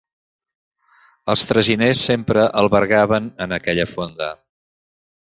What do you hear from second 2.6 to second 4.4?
albergaven en aquella fonda.